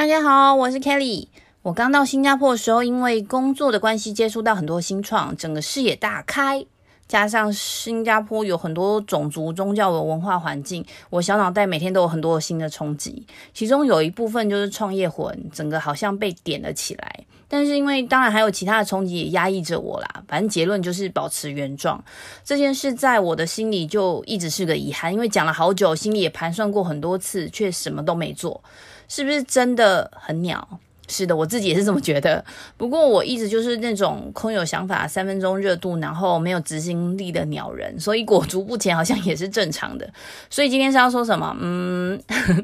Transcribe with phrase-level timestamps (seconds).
[0.00, 1.26] 大家好，我是 Kelly。
[1.60, 6.64] 我刚到新加坡的时候，因为工作的关系，接触到很多新创，整个视野大开。
[7.06, 13.26] 加上新加坡有很多种族、宗教的文化环境，我小脑袋每天都有很多新的冲击。
[13.52, 17.26] 其中有一部分就是创业魂，整个好像被点了起来。
[17.50, 20.22] 但是因为当然还有其他的冲击也压抑着我啦。
[20.28, 22.02] 反正结论就是保持原状。
[22.44, 28.62] 这件事在我的心里就一直是个遗憾，因为讲了好久，心里也盘算过很多次，却什么都没做。
[29.08, 30.78] 是不是真的很鸟？
[31.10, 32.42] 是的，我自己也是这么觉得。
[32.76, 40.08] 不过我一直就是那种空有想法、三分钟热度，然后没有执行力的鸟人，所以裹足不前好像也是正常的。
[40.48, 41.54] 所以今天是要说什么？
[41.60, 42.20] 嗯，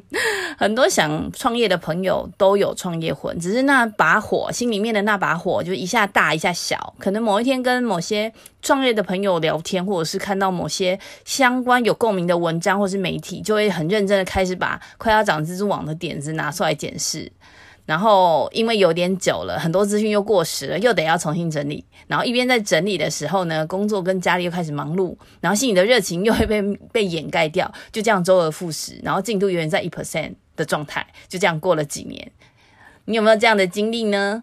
[0.56, 6.94] 很多想创业的朋友都有创业魂，只是那把火，心里面的那把火就一下大一下小。
[7.00, 17.30] 可能某一天跟某些创业的朋友聊天，或者是看到某些相关有共鸣的文章或是媒体，就会很认真的开始把快要长蜘蛛网的点子拿出来检视。
[17.86, 21.84] 然后因为有点久了，很多资讯又过时了，又得要重新整理。
[22.08, 26.60] 然后一边在整理的时候呢，工作跟家里又开始忙碌，然后心里的热情又会被
[26.92, 32.32] 被掩盖掉，就这样周而复始，然后进度永远在一 percent 的状态，就这样过了几年。
[33.06, 34.42] 你有没有这样的经历呢？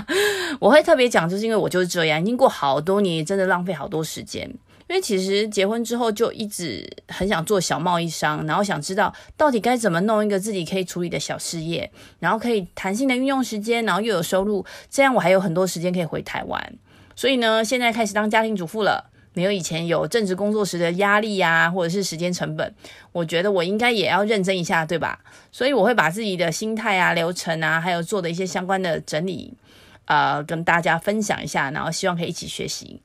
[0.58, 4.50] 我会特别讲，就是因为我就是这样，已经过好多年，真的浪费好多时间。
[4.90, 11.88] 因为其实结婚之后就一直很想做小贸易商，然后想知道到底该怎么弄一个自己可以处理的小事业，
[12.18, 16.74] 然后可以弹性的运用时间，然后又有收入，这样我还有很多时间可以回台湾。
[17.14, 22.74] 所以呢，现在开始当家庭主妇了，没有以前有正职工作时的压力呀，或者是时间成本，
[23.12, 25.20] 我觉得我应该也要认真一下，对吧？
[25.52, 29.54] 所以我会把自己的心态啊、流程啊，还有做的一些相关的整理，
[30.06, 33.00] 呃，跟大家分享一下，然后希望可以一起学习。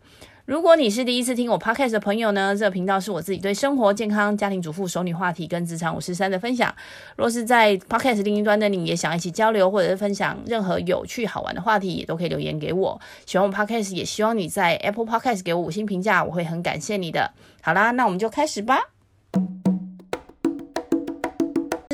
[0.46, 6.72] 如果你是第一次听我 podcast 的朋友呢，这个频道是我自己对生活、健康、家庭主妇、熟女话题跟职场五十三的分享。
[7.16, 13.02] 若是在 podcast 另一端的你也想一起交流，或者是分享任何有趣好玩的话题，也都可以留言给我。
[13.26, 17.32] 喜欢我 podcast，也希望你在 Apple Podcast 给我五星评价，我会很感谢你的。
[17.64, 18.95] 好啦，那我们就开始吧。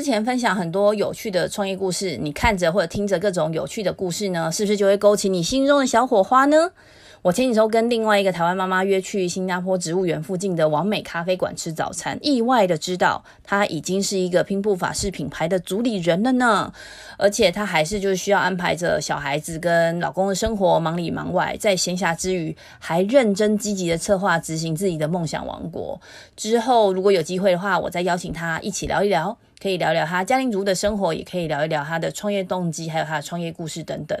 [0.02, 6.72] 之前分享很多有趣的创业故事，你看着或者听着各种有趣的故事呢，是不是就会勾起你心中的小火花呢？
[7.22, 16.72] 我前几周跟另外一个台湾妈妈约去新加坡植物园附近的完美咖啡馆吃早餐，意外的知道她已经是一个拼布法式品牌的主理人了呢，
[17.16, 26.00] 而且她还是就是需要安排着小孩子跟老公的生活，忙里忙外，在闲暇之余还认真积极的策划执行自己的梦想王国。
[26.36, 34.18] 之后如果有机会的话，我再邀请她一起聊一聊，可以聊聊他家庭主妇的生活，也可以聊一聊他的创业动机，还有他的创业故事等等。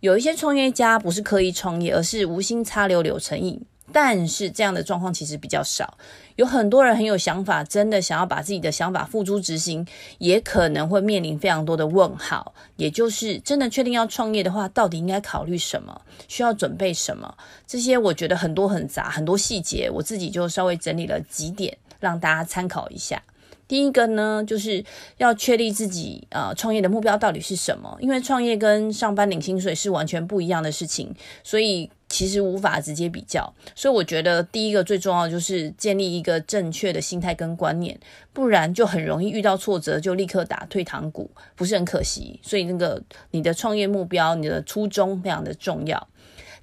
[0.00, 3.60] 有一些创业家不是刻意创业，而是无心插柳柳成荫。
[3.92, 5.96] 但是这样的状况其实比较少。
[6.34, 9.86] 有很多人很有想法，真的想要把自己的想法付诸执行，
[10.18, 12.52] 也可能会面临非常多的问号。
[12.74, 16.02] 也就是真的确定要创业的话，到底应该考虑什么？
[16.26, 17.34] 需要准备什么？
[17.66, 23.22] 这些我觉得很多很杂，很多细节，我自己就稍微整理了几点，让大家参考一下。
[23.68, 24.84] 第一个呢，就是
[25.16, 33.52] 要确立自己呃创业的目标到底是什么，因为创业跟上班领薪水是完全不一样的事情，所以其实无法直接比较。
[33.74, 37.98] 所以我觉得第一个最重要的就是建立一个正确的心态跟观念，
[38.32, 42.38] 不然就很容易遇到挫折就立刻打退堂鼓，不是很可惜。
[42.42, 43.02] 所以那个
[43.32, 46.08] 你的创业目标，你的初衷非常的重要。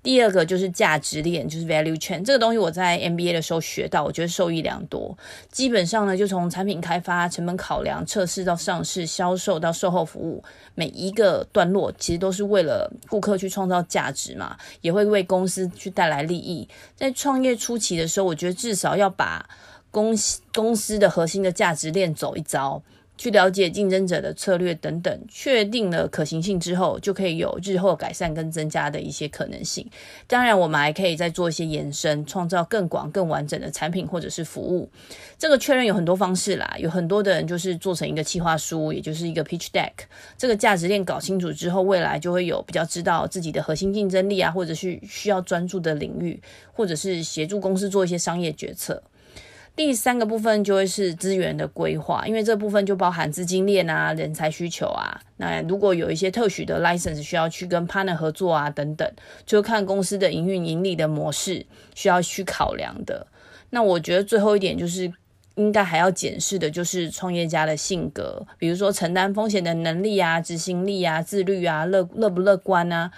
[0.04, 5.18] 第二个就是价值链，就是 value chain 这个东西，我在 MBA 的时候学到，我觉得受益良多。
[5.50, 10.44] 基本上呢，就从产品开发、成本考量、测试到上市、销售到售后服务，
[10.76, 16.68] 每一个段落其实都是为了顾客去创造价值嘛，也会为公司去带来利益。
[16.98, 19.50] 在创业初期的时候，我觉得至少要把
[19.90, 22.84] 公司公司的核心的价值链走一遭。
[23.18, 29.88] 去了解竞争者的策略等等，确定了可行性之后，就可以有日后改善跟增加的一些可能性。
[30.28, 34.90] 当然，我们还可以再做一些延伸，创造更广、更完整的产品或者是服务。
[35.38, 39.92] 这个确认有很多方式啦，有很多的人就是做成一个企划书，也就是一个 pitch deck。
[40.38, 46.42] 这个价值链搞清楚之后，未来就会有比较知道自己的核心竞争力啊，或者是需要专注的领域，
[46.74, 49.04] 或者是协助公司做一些商业决策。
[49.76, 55.20] 第三个部分就会是资源的规划，因为这部分就包含资金链啊、人才需求啊。
[55.38, 59.12] 那如果有一些特许的 license 需要去跟 partner 合作啊等等，
[59.48, 61.66] 就看公司的营运盈利的模式
[61.96, 63.26] 需要去考量的。
[63.72, 65.12] 那我觉得最后一点就是
[65.56, 73.12] 应该还要检视的，就是创业家的性格，比如说承担风险的能力啊、执行力啊、自律啊、乐乐不乐观啊。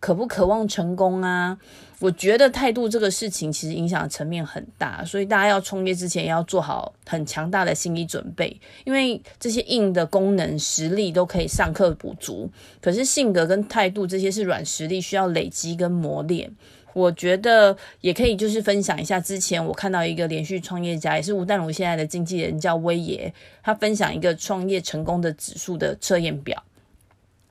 [0.00, 1.58] 渴不渴望成功啊？
[2.00, 12.48] 我觉得态度这个事情其实影响层面很大，所以大家要创业之前要做好很强大的心理准备，因为这些硬的功能实力都可以上课补足，
[12.80, 16.48] 可是性格跟态度这些是软实力，需要累积跟磨练。
[16.94, 26.62] 我觉得也可以就是分享一下，之前我看到一个连续创业家，也是吴淡如现在的经纪人叫威爷，他分享一个创业成功的指数的测验表。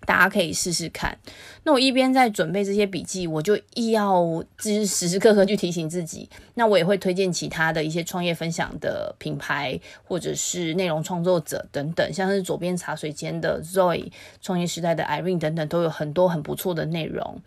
[0.08, 1.18] 大家可以试试看。
[1.64, 4.24] 那我一边在准备这些笔记，我就一要
[4.58, 6.30] 就是时时刻刻去提醒自己。
[6.54, 14.10] 那我也会推荐其他的一些创业分享的品牌，或者是内容创作者等等，像是左边茶水间的 Zoe、
[14.42, 17.42] 创业时代的 Irene 等等，都有很多很不错的内容。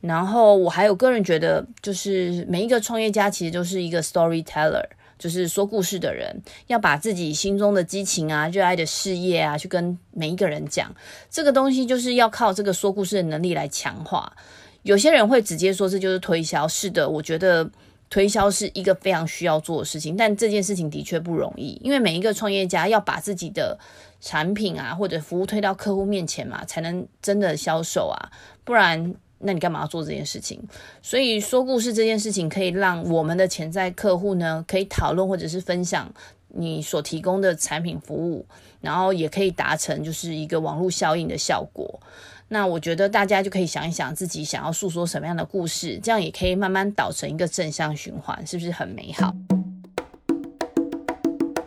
[0.00, 4.86] 然后我还有个人觉得，就是每一个创业家其实都是一个 storyteller。
[5.18, 10.94] 就是说故事的人，要把自己心中的激情啊、热爱的事业啊，去跟每一个人讲。
[11.30, 14.32] 这个东西就是要靠这个说故事的能力来强化。
[14.82, 17.68] 有些人会直接说这就是推销，是的，我觉得
[18.08, 23.78] 推销是一个非常需要做的事情，但这件事情的确不容易，因为每一个创业家要把自己的
[24.20, 28.30] 产品啊或者服务推到客户面前嘛，才能真的销售啊，
[28.64, 29.14] 不然。
[29.38, 30.60] 那你干嘛要做这件事情？
[31.02, 36.12] 所以说故事这件事情可以让我们的潜在客户呢，可以讨论或者是分享
[36.48, 38.46] 你所提供的产品服务，
[38.80, 42.00] 然后也可以达成就是一个网络效应的效果。
[42.48, 49.34] 那我觉得大家就可以想一想自己想要诉说什么样的故事，这样也可以慢慢导成一个正向循环，是不是很美好？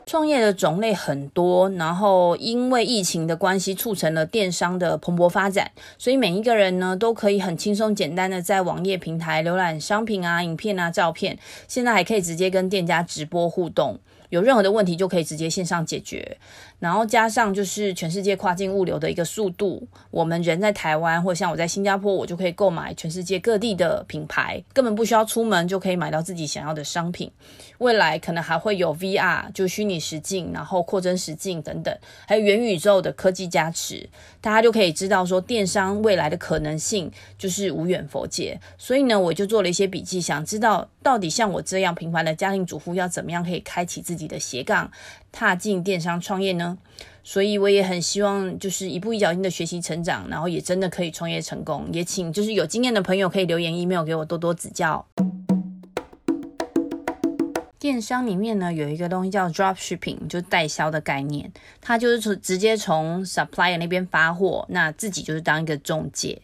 [0.09, 5.69] 创业的种类很多，然后因为疫情的关系，促成了电商的蓬勃发展，
[5.99, 13.99] 所以每一个人呢都可以很轻松简单的在网页平台浏览商品啊、影片啊、照片，现在还可以直接跟店家直播互动。
[14.29, 16.37] 有任何的问题就可以直接线上解决，
[16.79, 27.31] 然后加上就是全世界跨境物流的一个速度，我们人在台湾或像我在新加坡，我就可以购买全世界各地的品牌，根本不需要出门就可以买到自己想要的商品。
[27.79, 31.97] 未来可能还会有 VR，就虚拟实境，然后扩增实境等等，
[32.27, 34.09] 还有元宇宙的科技加持，
[34.41, 38.59] 大家就可以知道说电商未来的可能性就是无远弗届。
[38.77, 44.29] 所以呢，我就做了一些笔记，想知道到底像我这样平凡的家庭主妇要怎么样可以开启自己。
[44.29, 44.91] 的斜杠
[45.31, 46.77] 踏进电商创业呢，
[47.23, 51.89] 所以我也很希望就是一步一脚印的学习成长，然后也真的可以创业成功。
[51.91, 55.03] 也请就是有经验的朋友可以留言 email 给我多多指教。
[57.79, 61.51] 电商里面呢，有一个东西叫 drop shipping，就代销的概念，
[61.81, 66.39] 它就是直接从 supplier 那边发货，那自己就是当一个中介。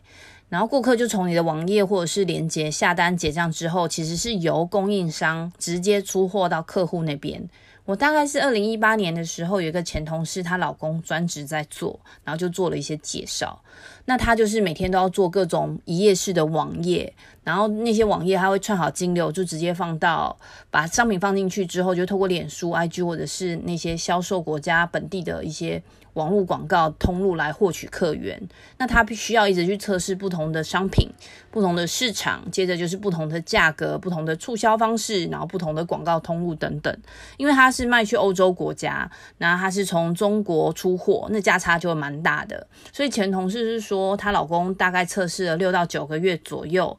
[0.49, 7.49] 然后顾客就从你的网页或者是链接下单结账之后，其实是由供应商直接出货到客户那边。
[7.85, 13.61] 我大概是二零一八年的时候，有一个前同事，她老公专职在做，然后就做了一些介绍。
[14.05, 17.13] 那他就是每天都要做各种一页式的网页，
[17.43, 20.35] 然后那些网页他会串好金流，就直接放到
[20.71, 25.81] 把商品放进去之后，就透过脸书、IG 或者是那些销售国家本地的一些
[26.15, 28.41] 网络广告通路来获取客源。
[28.77, 31.09] 那他必须要一直去测试不同的商品、
[31.49, 36.93] 不同的市场，接着就是不同的价格、不同的促销方式，然后不同的广告通路等等。
[37.37, 42.67] 因为他是卖去欧洲国家，然后他是从中国出货，那价差就蛮大的。
[42.91, 43.85] 所以前同事是。
[43.85, 46.97] 说她老公大概测试了六到九个月左右，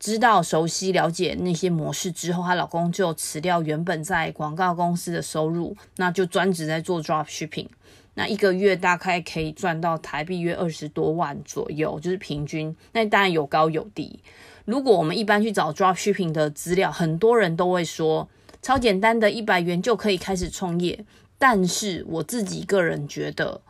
[0.00, 7.66] 知道熟悉了解那些模式之后，她老公就辞掉原本在广告公司的收入，那就专职在做 drop shipping。
[8.14, 12.76] 那一个月大概可以赚到台币约二十多万左右，就是平均。
[12.92, 14.20] 那当然有高有低。
[14.66, 18.28] 如果我们一般去找 drop shipping 的资料，很多人都会说
[18.60, 21.04] 超简单的一百元就可以开始创业，
[21.38, 23.62] 但是我自己个人觉得。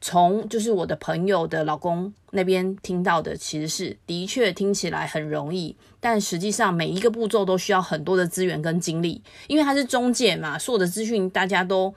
[0.00, 11.94] 从就是我的朋友的老公那边听到的，其实是的确听起来很容易，但实际上每一个步骤都需要很多的资源跟精力，因为他是中介嘛，所有的资讯大家都。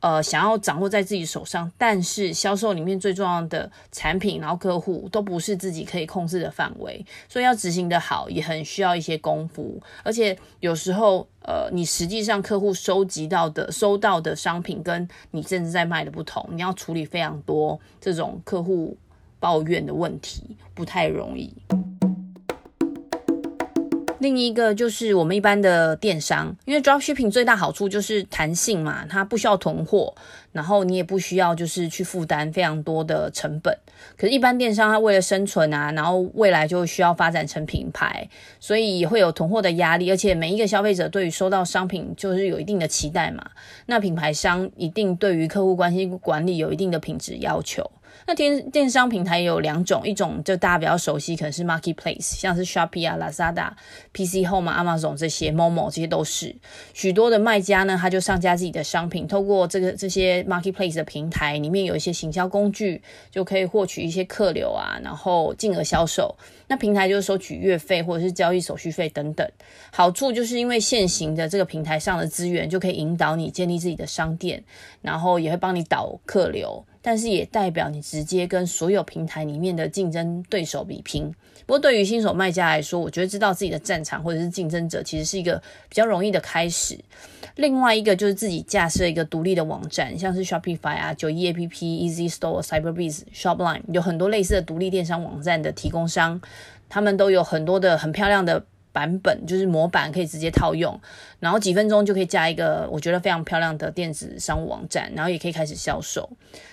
[0.00, 9.82] 呃，想要掌握在自己手上，但是销售里面最重要的产品，然后客户都不是自己可以控制的范围，所以要执行得好，也很需要一些功夫。
[10.04, 18.96] 而且有时候，呃，你实际上客户收集到的、收到的商品，跟你甚至在卖的不同，你要处理非常多这种客户
[19.40, 21.52] 抱怨的问题，不太容易。
[24.18, 30.14] 另一个就是我们一般的电商，因为 dropshipping 最大好处就是弹性嘛，它不需要囤货，
[30.52, 33.76] 然后你也不需要就是去负担非常多的成本。
[34.16, 43.44] 可是，一般电商它为了生存啊，然后未来就需要发展成品牌，所以也会有囤货的压力，而且每一个消费者对于收到商品就是有一定的期待嘛。
[43.86, 47.88] 那品牌商一定对于客户关系管理有一定的品质要求，
[48.28, 53.70] 那电电商平台有两种，一种就大家比较熟悉，可能是 Marketplace，像是 Shopee 啊、Lazada、
[54.12, 56.54] PC Home 啊、Amazon 这些，Momo 这些都是
[56.92, 66.36] 许多的卖家呢，他就上架自己的商品，透过这个这些 Marketplace 的平台里面有一些行销工具，就可以获取一些客流啊，然后进而销售。
[66.66, 69.50] 那平台就是收取月费或者是交易手续费等等。
[69.90, 74.62] 好处就是因为现行的这个平台上的资源就可以引导你建立自己的商店，
[75.00, 76.84] 然后也会帮你导客流。
[77.08, 81.34] 但是也代表你直接跟所有平台里面的竞争对手比拼。
[81.64, 85.56] 不过对于新手卖家来说，我觉得知道自己的战场或者是竞争者，其实是一个
[85.88, 86.98] 比较容易的开始。
[87.56, 96.38] 另外一个就是自己架设一个独立的网站，像是 Shopify 啊、九一 APP、Easy Store、Cyberbiz、Shopline，有很多类似的独立电商网站的提供商，
[96.90, 98.62] 他们都有很多的很漂亮的。
[98.92, 101.00] 版本就是模板，可以直接套用，
[101.40, 106.28] 然后几分钟就可以加一个我觉得非常漂亮的电子商务网站，然后也可以开始销售。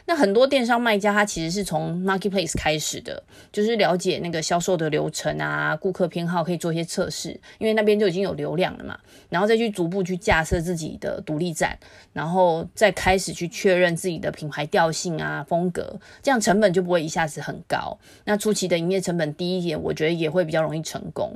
[0.07, 7.29] 那很多电商卖家他其实是从 Marketplace 开始的，就是了解那个销售的流程啊，顾客偏好可以做一些测试，
[7.59, 8.97] 因为那边就已经有流量了嘛，
[9.29, 11.77] 然后再去逐步去架设自己的独立站，
[12.13, 17.97] 然后再开始去确认自己的品牌调性啊、风格，这样成本就不会一下子很高。
[18.25, 21.31] 那初期的营业成本低一点，我觉得也会比较容易成功。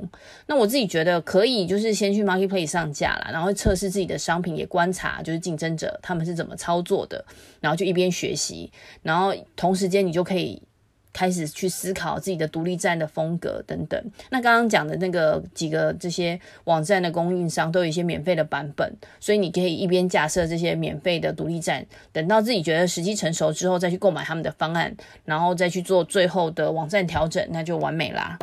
[0.46, 0.79] 那我自己。
[0.80, 7.22] 自己觉得可以，就是先去 Marketplace 上架啦，然后测试自己的商品，也观察就是竞争者他们是怎么操作的，
[7.60, 8.72] 然后就一边学习，
[9.02, 10.62] 然后同时间你就可以
[11.12, 14.02] 开始去思考自己的独立站的风格等等。
[14.30, 24.96] 那刚刚讲的那个几个这些网站的供应商都有一些免费的版本，所以你可以一边架设这些免费的独立站，等到自己觉得时机成熟之后再去购买他们的方案，
[25.26, 28.38] 然后再去做最后的网站调整，那就完美啦。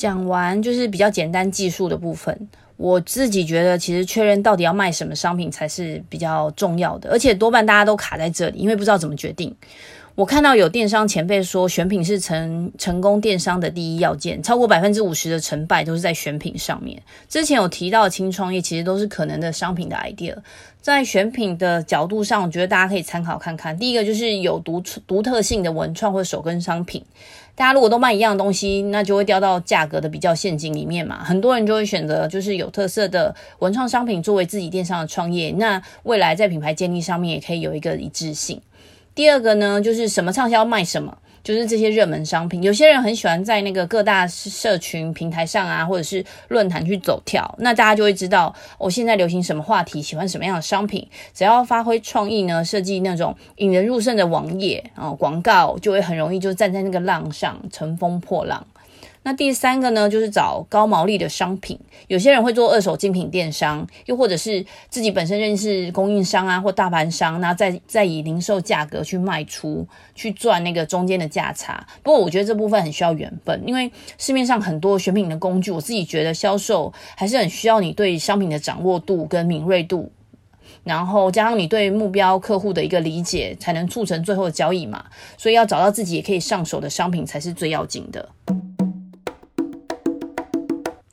[0.00, 2.34] 讲完就是比较简单技术的部分，
[2.78, 9.54] 我自己觉得其实确认到底要卖什么商品才是比较重要的，而且多半大家都卡在这里，因为不知道怎么决定。
[10.16, 17.00] 我看到有电商前辈说，选品是成成功电商的第一要件，超过百分之五十的成败都是在选品上面。
[17.28, 20.36] 之前有提到轻创业，其实都是可能的商品的 idea。
[20.80, 23.78] 在选品的角度上，我觉得大家可以参考看看。
[23.78, 27.04] 第一个就是有独独特性的文创或手根商品。
[27.54, 31.22] 大家如果都卖一样东西，那就会掉到价格的比较陷阱里面嘛。
[31.22, 38.60] 很多人就会选择就是有特色的文创商品作为自己电商的创业，那未来在品牌建立上面也可以有一个一致性。
[39.14, 41.18] 第二个呢，就是什么畅销卖什么。
[41.42, 58.66] 就是这些热门商品，有些人很喜欢在那个各大社群平台上啊，或者是论坛去走跳，那大家就会知道我、现在流行什么话题，喜欢什么样的商品，只要发挥创意呢，设计那种引人入胜的网页啊，广告就会很容易就站在那个浪上，乘风破浪。
[59.22, 61.78] 那第三个呢，就是找高毛利的商品。
[62.08, 71.86] 有些人会做二手精品电商，又或者是自己本身认识供应商啊，或大盘商，那再再以零售价格去卖出，去赚那个中间的价差。
[72.02, 80.10] 不过我觉得这部分很需要缘分，因为市面上很多选品的工具，我自己觉得销售还是很需要你对商品的掌握度跟敏锐度，
[80.82, 85.04] 然后加上你对目标客户的一个理解，才能促成最后的交易嘛。
[85.36, 88.26] 所以要找到自己也可以上手的商品才是最要紧的。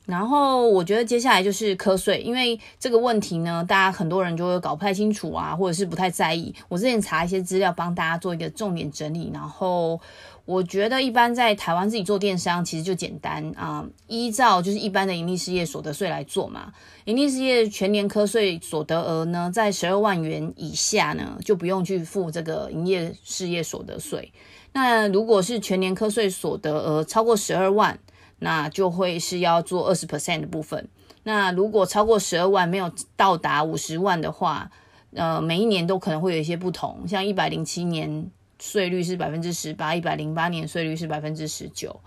[0.08, 6.54] 然后我觉得接下来就是课税，因为这个问题呢，大家很多人就会搞不太清楚啊，或者是不太在意。
[6.66, 9.30] 我之前查一些资料，帮大家做一个重点整理。
[9.34, 10.00] 然后
[10.46, 16.72] 我觉得一般在台湾自己做电商，其实就简单啊，依照就是一般的营利事业所得税来做嘛。
[17.04, 24.32] 营利事业全年课税所得额呢，在十二万元以下呢，就不用去付这个营业事业所得税。
[24.72, 27.98] 那如果是全年课税所得额超过十二万，
[28.40, 30.88] 那就会是要做二十 percent 的部分。
[31.24, 34.70] 那如果超过十二万，没有到达五十万的话，
[35.12, 37.06] 呃，每一年都可能会有一些不同。
[37.06, 42.00] 像一百零七年税率是百分之十八，一百零八年税率是百分之十九。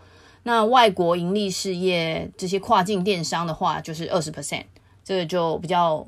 [0.44, 4.66] 那外国盈利事业这些跨境电商的话，就是二十 percent。
[5.04, 6.08] 这个就比较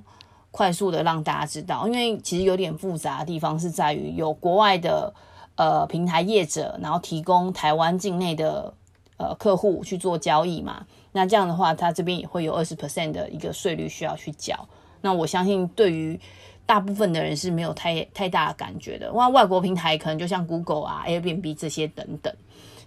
[0.50, 5.13] 快速的让大家知道，因为其实有点复杂的地方是在于有国外的
[5.56, 8.74] 呃平台业者，然后提供台湾境内的。
[9.30, 14.68] 呃，客户去做交易嘛，那这样的话，他这边也会有二十 percent 的一个税率需要去缴。
[15.01, 16.20] 那我相信，对于
[16.65, 19.12] 大部分的人是没有太太大的感觉的。
[19.13, 22.34] 哇，外国平台可能就像 Google 啊、Airbnb 这些等等。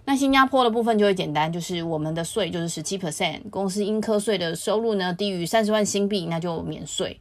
[0.05, 7.19] 那新加坡的部分就会简单，就是我们的税就是十七 percent，公司应课税的收入呢低于三十万新币，那就免税。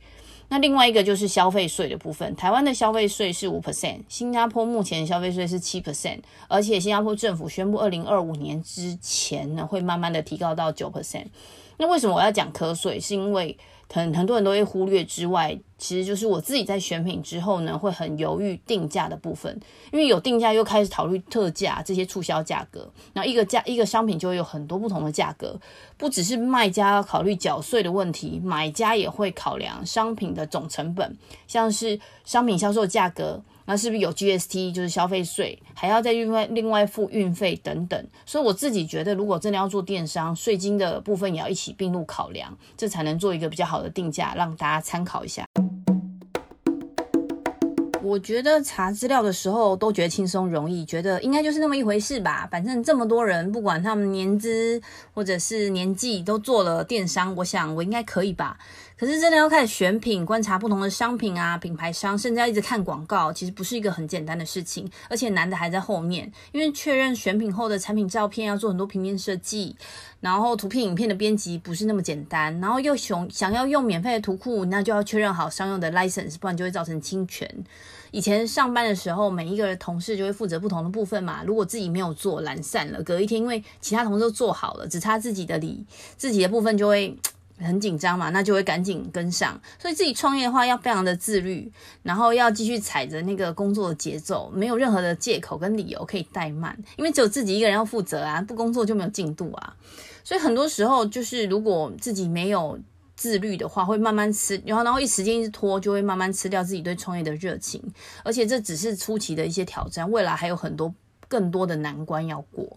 [0.49, 11.27] 那另外一个就是消费税的部分，台湾的消费税是五 percent，新加坡目前消费税是七 percent，而且新加坡政府宣布二零二五年之前呢，会慢慢的提高到九 percent。
[11.79, 12.99] 那为什么我要讲课税？
[12.99, 13.57] 是因为
[13.93, 19.59] 很很多人都会忽略之外，其实就是我自己在选品之后呢，会很犹豫定价的部分，
[19.93, 25.59] 因为有定价又开始考虑特价这些促销价格，然后一个价一个商品就会有很多不同的价格，
[25.97, 31.17] 不只是卖家要考虑缴税的问题，买家也会考量商品的总成本，
[31.47, 33.43] 像是商品销售价格。
[33.69, 38.07] 那是不是有 GST，就是消费税，还要再另外另外付运费等等？
[38.25, 45.45] 所以我自己觉得，如果真的要做电商，税金的部分也要一起并入考量，这才能做一个比较好的定价，让大家参考一下。
[48.03, 52.47] 我觉得查资料的时候都觉得轻松容易，觉得应该就是那么一回事吧。
[52.49, 54.81] 反正这么多人，不管他们年资
[55.13, 58.59] 或者是年纪，都做了电商，我想我应该可以吧。
[58.99, 66.33] 可是真的要开始选品，观察不同的商品啊，品牌商，甚至要一直看广告，其实不是一个很简单的事情，而且难的还在后面。
[66.51, 69.77] 因为确认选品后的产品照片要做很多平面设计，
[70.21, 77.47] 然后图片、影片的编辑不是那么简单，然后又想想要用免费的图库，那就要确认好商用的 license，不然就会造成侵权。
[78.13, 85.85] 以前上班的时候，每一个同事就会负责不同的部分嘛，如果自己没有做，懒散了，隔一天因为其他同事都做好了，只差自己的理
[86.17, 87.15] 自己的部分就会。
[87.59, 89.61] 很紧张嘛，那就会赶紧跟上。
[89.79, 91.71] 所以自己创业的话，要非常的自律，
[92.03, 99.75] 然后要继续踩着那个工作的节奏，没有任何的借口跟理由可以怠慢，因为只有自己一个人要负责啊，不工作就没有进度啊。
[100.23, 102.79] 所以很多时候就是，如果自己没有
[103.15, 107.83] 自律的话，会慢慢吃，然后然后一时间一直拖，就会慢慢吃掉自己对创业的热情。
[108.23, 110.93] 而且这只是初期的一些挑战，未来还有很多
[111.29, 112.77] 更多的难关要过。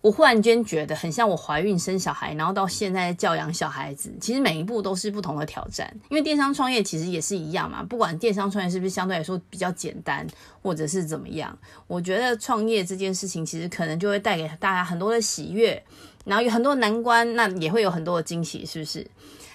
[0.00, 5.92] 我忽然间觉得很像我怀孕生小孩，然后到现在教养小孩子，其实每一步都是不同的挑战。
[6.08, 10.24] 因为电商创业其实也是一样嘛，不管电商创业是不是相对来说比较简单，
[10.62, 15.82] 或者是怎么样，我觉得创业这件事情其实可能就会带给大家很多的喜悦，
[16.24, 19.04] 然后有很多难关，那也会有很多的惊喜，是不是？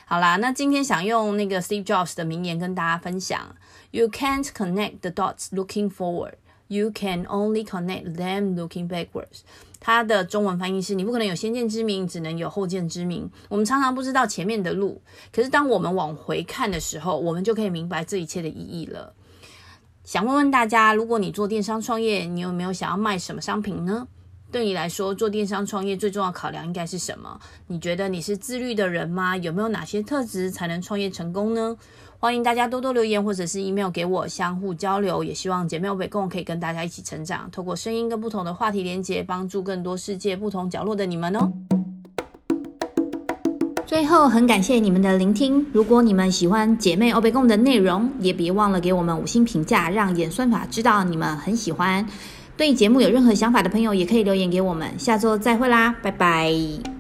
[0.05, 3.55] 好啦，那今天想用那个 Steve Jobs 的名言跟大家分享
[3.91, 6.33] ：You can't connect the dots looking forward.
[6.67, 9.41] You can only connect them looking backwards.
[9.85, 13.29] 它的中文翻译是：你不可能有先见之明，只能有后见之明。
[13.49, 19.13] 我们常常不知道前面的路，可是当我们往回看的时候，我们就可以明白这一切的意义了。
[20.05, 24.08] 想问问大家，如果你做电商创业，你有没有想要卖什么商品呢？
[24.53, 27.39] 对你来说，做电商创业最重要考量应该是什么？
[27.65, 29.35] 你觉得你是自律的人吗？
[29.35, 31.75] 有没有哪些特质才能创业成功呢？
[32.19, 35.23] 欢迎大家多多留言或者是 email 给我，相互交流。
[35.23, 41.51] 也希望姐妹欧北共可以跟大家一起成长，透过声音跟不同的话题连接，帮助更多世界不同角落的你们哦。
[43.87, 45.65] 最后，很感谢你们的聆听。
[45.73, 52.07] 如果你们喜欢姐妹欧北共的内容，也别忘了给我们五星评价，让演算法知道你们很喜欢。
[52.55, 54.87] 对节目有任何想法的朋友，也可以留言给我们。
[54.99, 56.92] 下周再会啦，拜拜。